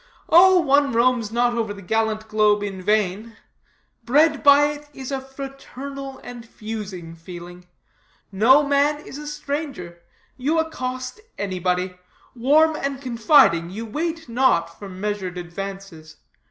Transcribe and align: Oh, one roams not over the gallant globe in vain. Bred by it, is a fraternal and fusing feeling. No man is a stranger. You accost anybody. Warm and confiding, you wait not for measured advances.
Oh, 0.29 0.59
one 0.59 0.93
roams 0.93 1.31
not 1.31 1.53
over 1.53 1.75
the 1.75 1.81
gallant 1.83 2.27
globe 2.27 2.63
in 2.63 2.81
vain. 2.81 3.37
Bred 4.03 4.41
by 4.41 4.69
it, 4.71 4.89
is 4.95 5.11
a 5.11 5.21
fraternal 5.21 6.19
and 6.23 6.43
fusing 6.43 7.13
feeling. 7.13 7.67
No 8.31 8.63
man 8.63 8.99
is 9.05 9.19
a 9.19 9.27
stranger. 9.27 10.01
You 10.37 10.57
accost 10.57 11.21
anybody. 11.37 11.99
Warm 12.35 12.75
and 12.75 12.99
confiding, 12.99 13.69
you 13.69 13.85
wait 13.85 14.27
not 14.27 14.79
for 14.79 14.89
measured 14.89 15.37
advances. 15.37 16.15